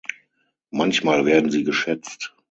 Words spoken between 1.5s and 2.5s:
sie geschätzt.